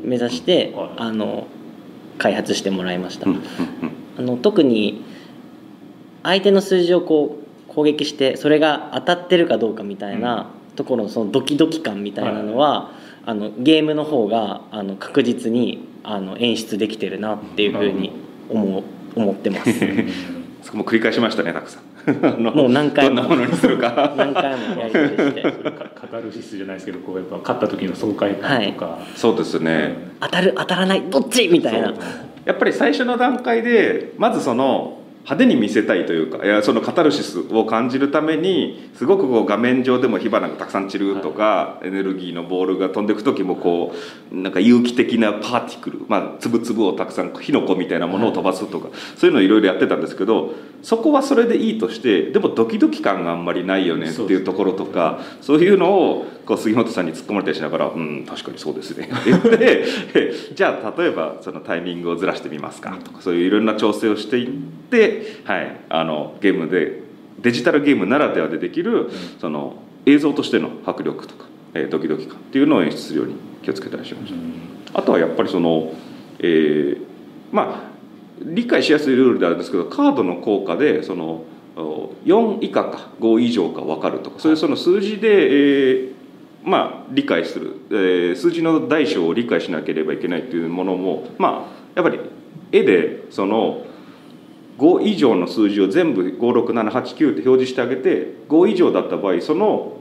[0.03, 1.47] 目指して、あの
[2.19, 3.27] 開発してもらいました。
[4.19, 5.05] あの特に
[6.23, 12.93] 相手の数字をこう攻撃してそれが当たってるかどうかみたいなところのそのドキドキ感みたいなのは、
[13.27, 18.13] あのゲームの方があの確実にあの演出できてるなっていうふうに
[18.49, 18.85] 思う
[19.17, 19.73] 思ってます。
[20.63, 22.43] そこも繰り返しましたねたくさん。
[22.43, 23.25] もう何回も。
[23.25, 24.15] ものにするか。
[24.17, 25.43] 何回もやり取りして。
[25.95, 31.49] カタルシスじゃないですけどこうやっぱ勝った時の爽快感とか、はい、そうですね、当たる当たらないどっち？
[31.49, 31.95] みたいな。
[32.45, 43.93] やっぱり最初の段階でまずその派手に見せたいというかいやそのカタルシスを感じるためにすごくこう画面上でも火花がたくさん散るとか、はい、エネルギーのボールが飛んでいく時もこ
[44.31, 59.85] うなんか有機的なパーティクル、まあ、粒々をたくさん火の粉みたいなものを飛ばすとか、はい、そういうのをいろいろやってたんですけどそこはそれでいいとしてでもドキドキ感があんまりないよねっていうところとかそういうのをこう杉本さんに突っ込まれたりしながら「うん確かにそうですね」って言って
[60.55, 64.49] じゃあ例えばそのタイミングをずらしてみますかとかそういういろんな調整をしていっ
[64.91, 67.01] て、はい、あのゲームで
[67.41, 69.77] デジタルゲームならではでできるその
[70.07, 75.01] 映像としての迫力とか、えー、ドキドキ感っていうのを演出するように気をつけたりしました。
[75.01, 75.93] あとはやっぱりその、
[76.39, 76.99] えー、
[77.53, 77.97] まあ
[78.41, 81.45] 理解しやすいルールであるんですけどカードの効果でその
[81.77, 86.13] 4以下か5以上か分かるとかそういうその数字で、えー、
[86.65, 92.21] まあ理解する、えー、数字の大小を理解しなければいけないっていうものもまあやっぱり
[92.73, 93.85] 絵でその
[94.79, 99.97] 5以上の数字を全部56789って表示してあげて5以上だった場合その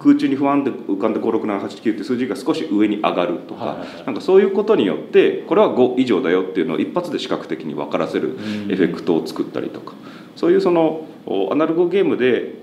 [0.00, 8.30] 空中に不安で浮かんで56789って数字が少し上に上がるとか、なんかそういうことによってこれは5以上だよっていうのを一発で視覚的に分からせる
[8.70, 9.92] エフェクトを作ったりとか、
[10.36, 11.04] そういうその
[11.52, 12.54] アナログゲームで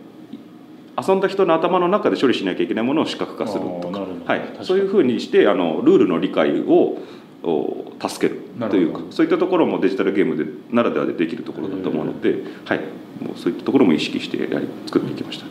[1.00, 4.00] 遊んだ人の頭の中で処理しなきゃいけないものを視覚化するとか。
[4.26, 6.97] はい、そういうふうにしてあのルールの理解を
[7.41, 12.80] 助けるというかそういったところもデジタルゲームでならではでできるところだと思うので、はい、
[13.21, 15.45] もうそういったところも意識してやり作っていきました。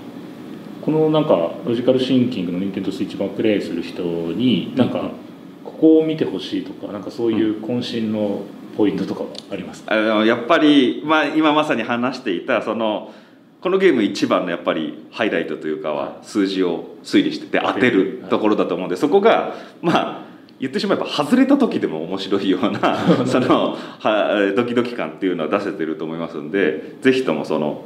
[0.86, 5.10] このなんかロジカルシンキングの任天堂スイッチ版をプレイする人になんか
[5.64, 8.42] ここを見てほしいとかなんかそういう渾身の
[8.76, 13.12] ポイントとかはありますか、うん、やっぱり、まあ、今まさに話していたその
[13.60, 20.25] このゲーム一番のやっぱりハイライトというかは数字を推理してて当てるところだと思うんでそこがまあ
[20.58, 27.84] 言ってしまえば外れた時でも面白いような そのはドキドキ感っていうのは出せてると思いますんで是非ともその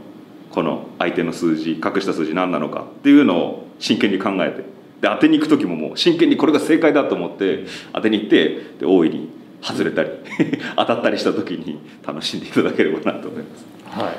[0.51, 4.59] この相手の数字隠した数字何なのかっていうのを真剣に考えて
[5.01, 9.29] で当てに行く時ももう真剣にこれが正解だと思って当てに行ってで大いに
[9.63, 10.11] 外れたり
[10.77, 13.67] 当たったりした時に楽しんでいただければなと思います。
[13.91, 14.15] はい。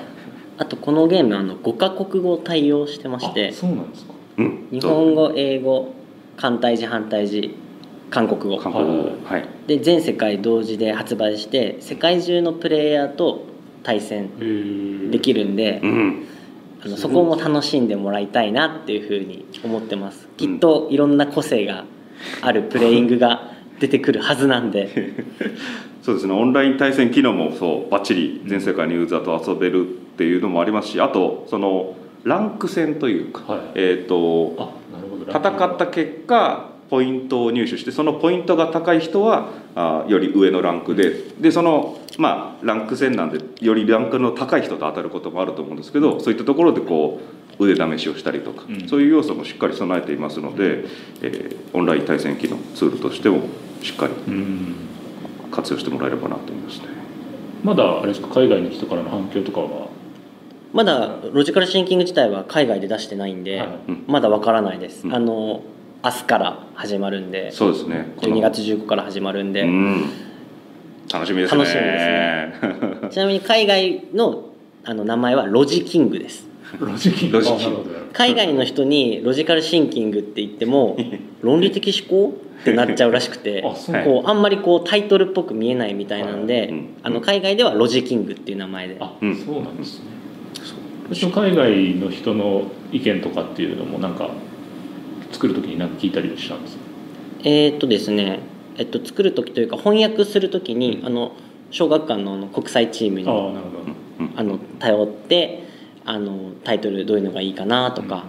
[0.58, 5.92] あとこのゲームあの5カ国語対応してましてそうなんですか、うん、日本語英語
[6.38, 7.56] 簡体字反対字
[8.12, 13.46] 韓国語韓国語、はい、で全世界同時で発売して世界中のプレイヤーと
[13.84, 16.28] 対戦できるんで、うん、
[16.84, 20.28] あのそこも楽しんでもらいたいなっていうふうに思ってます。
[20.38, 21.86] きっといろんな個性が
[22.42, 25.14] あるプレイングが出てくるはずなんで。
[26.04, 26.34] そうですね。
[26.34, 34.74] オンライン対戦機能もそうバッチリ全世界のユーザーと遊べるっていうのもありますしあとそのランク戦というか、はい、えっ、ー、と
[35.28, 47.22] 戦った結果ポイントを入手してそのポイントが高い人はあより上のランクででそのまあランク戦なんでよりランクの高い人と当たることもあると思うんですけどそういったところでこ
[47.58, 50.84] う腕試しをしたりとか、うん、そういう要素もしっかり備えていますので、
[51.22, 53.44] えー、オンライン対戦機能ツールとしても
[53.82, 54.14] しっかり
[55.50, 56.88] 活用してもらえればなと思いますね。
[57.64, 58.28] まだあれですか？
[58.28, 59.88] 海外の人からの反響とかは？
[60.74, 63.70] まだロジカルシンキング自体は海外で出してないんで、はい、
[64.08, 65.08] まだわからないです。
[65.08, 65.62] うん、あの
[66.04, 68.14] 明日から始まるんでそうですね。
[68.18, 70.10] 12月15から始まるんで、うん、
[71.12, 71.64] 楽しみですね。
[71.64, 72.06] 楽しみです
[73.06, 73.10] ね。
[73.12, 74.46] ちなみに海外の
[74.84, 76.48] あの名前はロジキングです。
[76.80, 77.40] ロジキング。
[78.14, 80.98] 海外の人にロジカルシンキングって言っても
[81.42, 86.70] 論理的思考ってなっちゃうらしくてあこうあんまりこうタイトルっぽく見えないみたいなんで、はい。
[86.70, 88.98] うん、あの海外ではロジキングっていう名前で。
[89.00, 90.12] あ、うん、そうなんですね。
[91.32, 94.30] 海外の人の意見とかっていうのもなんか
[95.32, 96.76] 作る時に何か聞いたりしたんです？
[96.76, 96.84] か
[97.44, 98.40] えー、っとですね、
[98.78, 101.32] えっと、作る時というか翻訳する時に、うん、あの
[101.72, 103.28] 小学館の国際チームに
[104.36, 105.64] あの頼って
[106.06, 108.26] あのタイトルどういうのがいいかなとか、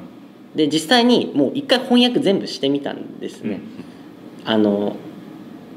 [0.53, 3.61] うん、で実際にもう一回翻訳全部してみたんですね。
[4.45, 4.97] うん、あの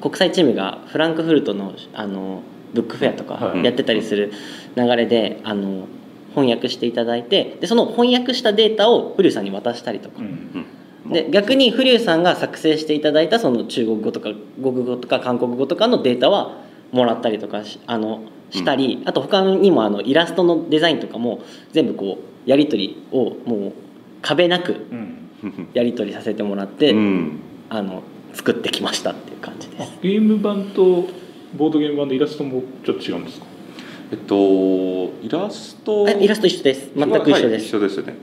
[0.01, 4.31] 国際チームがフランクフルトのあのブックフェアとかやってたりする
[4.75, 5.87] 流れで、あの
[6.35, 10.19] 翻訳していただいてでその翻訳したデータを古さんに渡したりとか。
[10.19, 10.65] うん
[11.11, 16.57] で逆にフリューさんが作成していただいたその中国語とか語語とか韓国語とかのデータは
[16.91, 21.41] もらったりとかしあのしたり、うん、あと他にもあのイラストのデザインとかも
[21.71, 23.73] 全部こうやり取りをもう
[24.21, 24.85] 壁なく
[25.73, 27.39] やり取りさせてもらって、うん、
[27.69, 29.91] あの作ってきましたっていう感じです。
[30.01, 31.07] ゲーム版と
[31.55, 33.45] ボードゲーム版でイラストもちょっと違うんですか？
[34.11, 34.35] えっと
[35.21, 36.91] イラストイラスト一緒です。
[36.95, 38.15] 全く一緒です、はい、一緒ですね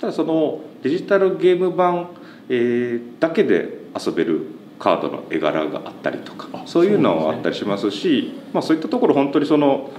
[0.00, 2.10] ただそのデジタルゲーム版、
[2.48, 4.46] えー、だけで遊べる
[4.78, 9.90] カードの絵柄があったりとかそういうのはあったりしますしまあ、そういったところ本当にその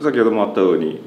[0.00, 1.00] 先ほどもあったように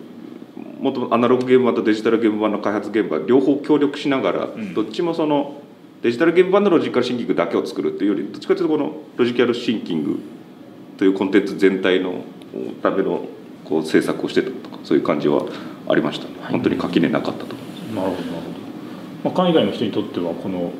[0.80, 5.62] もとアナログゲーム版とデジタルゲーム版の開発現場両方協力しながら、どっちもその
[6.02, 10.20] デジタルゲーム版のロジカルシンキングだけを作るっていうよりどっちかというとこのロジカルシンキング
[10.98, 12.24] というコンテンツ全体の
[12.84, 13.26] ための
[13.64, 15.46] こう制作をしてたとかそういう感じは
[15.88, 17.56] ありました、ね、本当に垣根なかったと
[17.96, 20.72] なるほどなるほど、まあ、海外の人にとってはこの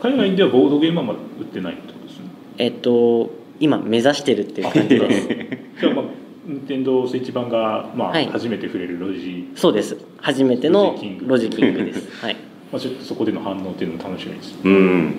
[0.00, 2.24] 海外ではボードゲームはまだ売ってないってことですね。
[2.58, 3.30] えっと
[3.60, 5.28] 今目指してるっていう感じです。
[5.80, 6.04] じゃあまあ
[6.46, 9.98] 任天堂スイッチ版が、まあ、はい、初めて触れるロジそうです。
[10.18, 11.84] 初めてのロジキング。
[11.84, 12.08] です。
[12.24, 12.36] はい。
[12.72, 15.14] まあちょっとそこでの反応っていうのも楽しみですうん。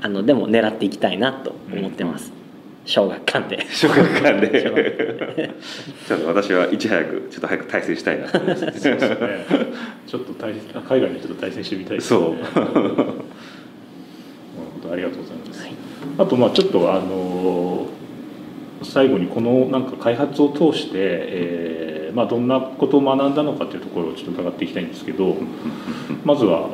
[0.00, 2.35] あのでも狙っていきたいなと思ってます、うん
[2.86, 3.66] 小学館で。
[3.70, 4.62] 小学館で。
[6.08, 8.60] ちょっと私はいち早くちょっと早く対戦したいなそうです
[8.90, 8.98] ね。
[10.06, 10.54] ちょっと対
[10.88, 12.20] 海外の人と対戦してみたいですね。
[12.20, 12.30] そう。
[12.32, 12.88] なるほ
[14.88, 15.72] どありがとうございます、はい、
[16.18, 17.88] あとまあちょっとあの
[18.84, 25.36] 最後にこのなんか開発を通して、えーまあ、どんなことを学んだのかというところをちょっと伺っていきたいんですけど
[26.24, 26.68] まずは、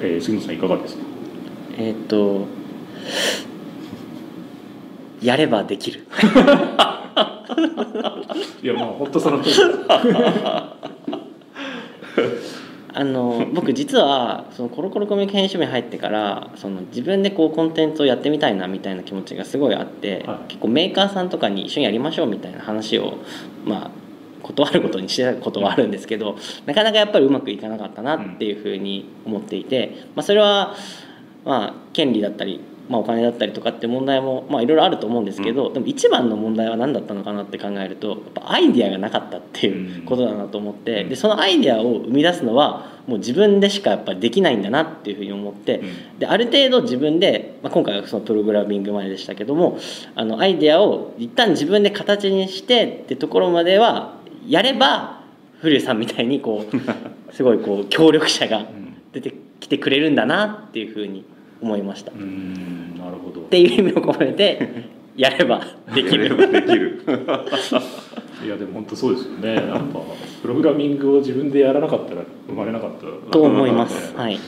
[0.00, 1.02] えー、杉本さんいかがですか？
[1.76, 2.46] えっ、と
[5.22, 6.06] やればできる。
[8.62, 9.42] いやもう本当その
[12.92, 23.18] あの僕実はそのコロコロコミュニケーションに入ってからその自分でこうコンテンツをやってみたいなみたいな気持ちがすごいあって、はい、結構メーカーさんとかに一緒にやりましょうみたいな話を
[23.64, 23.90] まあ
[24.42, 30.74] 断ることにしてたことはあるんですけどなかなかやっぱりうまくいかなかったなっていうふうに思っていて、まあ、それは
[31.44, 32.60] まあ権利だったり
[32.90, 49.78] まあ、お金だったりとかって問題もまあいろいろあると思うんですけど、うん、でも一番の問題は何だったのかなって考えるとやっぱアイディアがなかったっていうことだなと思って、うん、でそのアイディアを生み出すのはもう自分でしかやっぱりできないんだなっていうふうに思って、うん、である程度自分で、まあ、今回はそのプログラミングまででしたけども
[50.16, 54.16] あのアイディアを一旦自分で形にしてってところまでは
[54.48, 55.22] やれば
[55.60, 56.76] 古谷さんみたいにこう
[57.32, 58.66] すごいこう協力者が
[59.12, 61.24] 出てきてくれるんだなっていうふうに
[61.60, 62.12] 思いました。
[62.12, 64.84] うんなるほどっていう意味を込めて
[65.16, 65.62] やれば
[65.94, 66.36] できる。
[66.36, 67.02] できる
[68.44, 69.54] いやでも本当そうですよね。
[69.54, 70.00] やっぱ
[70.40, 74.16] プログラミングを自分でやらなかったら生まれなかったと思います。
[74.16, 74.38] はい。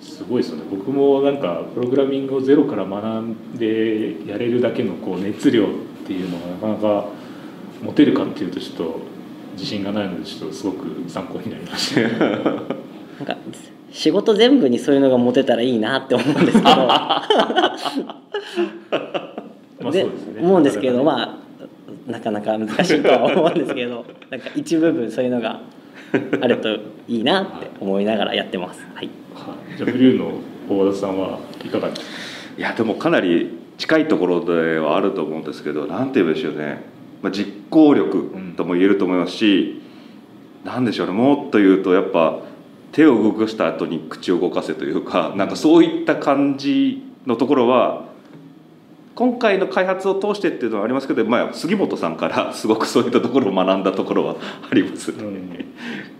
[0.00, 0.64] すごいですよね。
[0.70, 5.66] 僕もなんかプログラミングをゼロから学んでやれるだけのこう熱量っ
[6.06, 7.08] ていうのがなかなか
[7.82, 9.00] 持てるかっていうとちょっと
[9.54, 12.00] 自信がないのでちょっとすごく参考になりました。
[12.00, 12.10] なん
[13.24, 13.36] か
[13.94, 16.70] 仕事全部にそういうのが持てたらいいなって思うんですけど。
[19.92, 21.38] で、ね、思うんですけどま
[22.08, 25.60] あなかなか難しいとは思うんですけど なんか一部分そういうのが
[26.40, 26.70] あると
[27.06, 28.84] いいなって思いながらやってます。
[28.94, 30.32] はい、はい、じゃあブリューの
[30.68, 32.06] 大和田さんはいかがですか？
[32.58, 36.82] いやでもかなり近いところではあると思うんですけどなんて言うんでしょうね、
[37.22, 39.80] まあ、実行力とも言えると思いますし、
[40.64, 41.12] うん、なんでしょうね。
[41.12, 42.38] もっと言うとやっぱ
[42.94, 48.04] 手を動かした後に口を動かせというかなんかそういった感じのところは
[49.16, 54.36] 今回の開発を通してっていうのはありますけど、まあ、杉本さんから すごくそういったところを学んだところは
[54.70, 55.64] あります、ね、うん、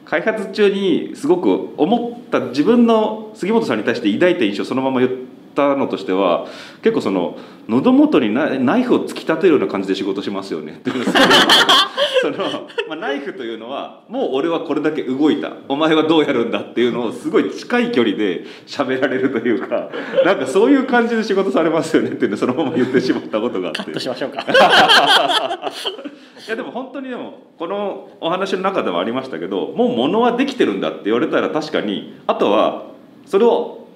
[0.05, 5.13] 開発中にすごく思った自分の杉本さんに対して抱いた印象そのまま言っ
[5.55, 6.47] たのとしては
[6.83, 10.73] 結構その喉元にナイフを突き立てるような感じで仕事しますよね。
[10.73, 11.05] っていう
[12.25, 12.39] その、
[12.89, 15.53] まあ、ナイフというのはもう俺はこれだけ動いた。
[15.69, 19.91] お前はどうやるんだっていうのをすごい近い距離で喋られるというか
[20.25, 23.79] なんかそういう感じで仕事されますよねっていうのそのまま言ってしまったことがあって。
[23.83, 24.43] カットしましょうか。
[26.47, 32.85] いやでも本当にでもこのお話の中でもありましたけどもう物はできてるんだって言われたら確かにあとは
[33.27, 33.87] それを、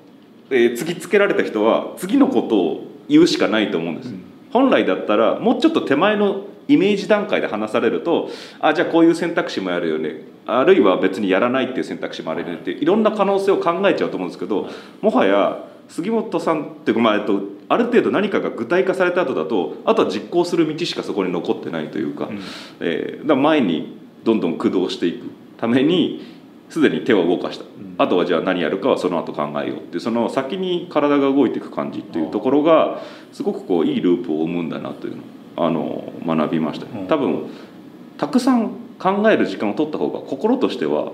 [0.51, 10.23] えー、突きつけられた人は次のことを言うしかないと思うんです、うん、本来だったらもうちょっと手前のイメージ段階で話されるとあじゃあこういう選択肢もあるよね。
[10.47, 14.67] あるいは別にやらないっていう選択肢もあるよねっていろんな可能性を考えちゃうと思うんですけど
[15.03, 22.31] もはや杉本さんっていうか、まあえっと、ある程度何かが具体化された後だとあとは実行する道しかそこに残ってないというか,、
[22.81, 25.27] えー、だ前にどんどん駆動していく
[25.59, 26.25] ために
[26.71, 27.65] すでに手を動かした、
[27.97, 33.01] あとはじゃあ何やるかはその後考えようってその先に体が動いていく感じっていうところが
[33.33, 35.23] すごくこういいループを生むんだなというの
[35.61, 37.51] あの学びました、多分
[38.17, 41.13] たくさん考える時間を取った方が心としては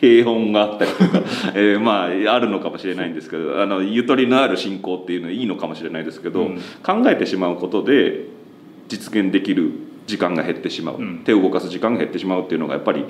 [0.00, 1.22] 平穏があったりとか、
[1.54, 8.24] えー、まああるのかもしれないんですけどあのゆとりのある信仰っていうのはいいのかもしれないですけど、うん、考えてしまうことで
[8.88, 9.70] 実現できる
[10.06, 13.04] 時間が減ってしまう、うん、手を動かす時間が減ってしまうっていうのがやっぱり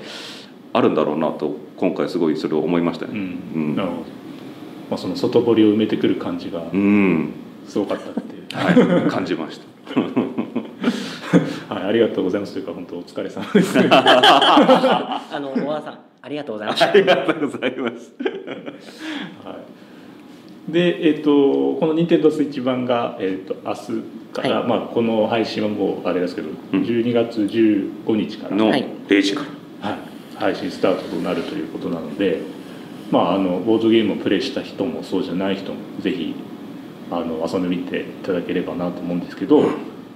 [0.75, 3.13] あるんだろうなと今回すごいそれを思いましたね。
[3.15, 6.63] うん、まあ、その外堀を埋めてくる感じが
[7.67, 10.01] すごかったっていう、はい、感じました。
[11.75, 13.79] はい、ありがとうございますというか本当お疲れ様です。
[13.91, 16.91] あの小川さんありがとうございました。
[16.91, 18.15] ありがとうございます。
[19.45, 19.53] は
[20.69, 20.73] い。
[20.73, 29.45] で、えーと、この任天堂スイッチ版が、えーと、明日から、はい、まあ、この配信はもうあれですけど、うん、12月15日からの0時か
[29.83, 29.99] ら、はい、
[30.37, 32.41] 配信スタートとなるということなので、
[33.11, 36.35] まあ、あのボードゲームをプレイした人もそうじゃない人もぜひ
[37.15, 39.63] あの遊んでみていただければなと思うんですけど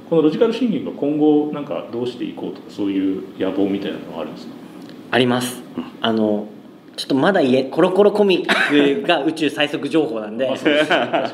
[0.08, 4.52] このロジカルシンキングは今後なんかどうしていこうとかそういう野望みたいなのはあるんですか？
[5.10, 5.62] あります。
[6.00, 6.48] あの
[6.96, 10.48] ちょっとまだ言えコロコロコミックが宇宙最速情報なんで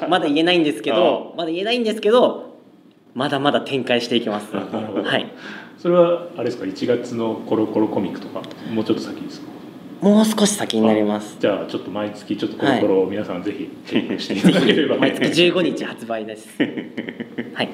[0.08, 2.58] まだ言えないんですけどまだ言えないんですけど
[3.14, 4.52] まだまだ展開していきます。
[4.56, 4.62] は
[5.18, 5.32] い。
[5.78, 8.42] それはあれですか？1月のコロコロコミックとか
[8.72, 9.46] もうちょっと先ですか？
[10.02, 11.36] もう少し先になります。
[11.38, 16.48] じゃあちょっと毎月ちょっとコロコロ皆さんぜひチェックしていただければ、毎月15日発売です。
[17.54, 17.68] はい。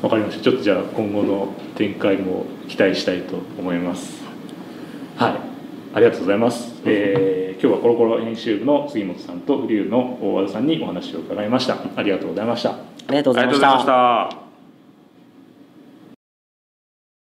[0.00, 0.44] わかりました。
[0.44, 4.22] ちょっとじゃあ今後の展開も期待したいと思います。
[5.16, 5.32] はい。
[5.94, 11.76] ありがとうございます、えー、今日はコロコロ編集部の杉本さんとフリューの大和田さんにお話を伺いました。
[11.96, 12.70] ありがとうございました。
[12.70, 12.76] あ
[13.10, 14.47] りがとうございました